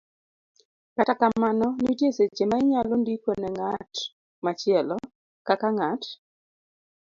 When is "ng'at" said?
3.53-3.93, 5.75-6.03